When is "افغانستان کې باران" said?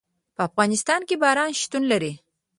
0.49-1.49